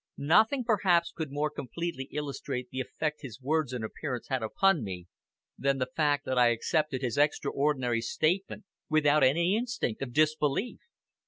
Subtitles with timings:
[0.17, 5.05] Nothing, perhaps, could more completely illustrate the effect his words and appearance had upon me
[5.59, 10.79] than the fact that I accepted his extraordinary statement without any instinct of disbelief!